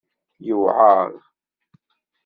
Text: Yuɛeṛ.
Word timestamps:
Yuɛeṛ. 0.47 1.09